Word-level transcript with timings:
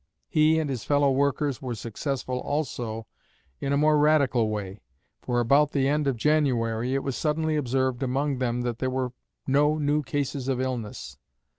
He 0.29 0.57
and 0.57 0.67
his 0.67 0.83
fellow 0.83 1.11
workers 1.11 1.61
were 1.61 1.75
successful 1.75 2.39
also 2.39 3.05
in 3.59 3.71
a 3.71 3.77
more 3.77 3.99
radical 3.99 4.49
way, 4.49 4.81
for 5.21 5.39
about 5.39 5.73
the 5.73 5.87
end 5.87 6.07
of 6.07 6.17
January 6.17 6.95
it 6.95 7.03
was 7.03 7.15
suddenly 7.15 7.55
observed 7.55 8.01
among 8.01 8.39
them 8.39 8.61
that 8.61 8.79
there 8.79 8.89
were 8.89 9.13
no 9.45 9.77
new 9.77 10.01
cases 10.01 10.47
of 10.47 10.59
illness. 10.59 11.17